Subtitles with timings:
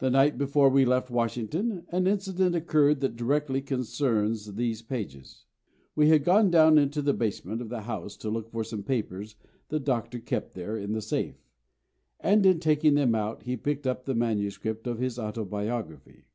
[0.00, 5.46] The night before we left Washington an incident occurred that directly concerns these pages.
[5.96, 9.36] We had gone down into the basement of the house to look for some papers
[9.70, 11.42] the Doctor kept there in the safe,
[12.20, 16.26] and in taking them out he picked up the manuscript of his autobiography.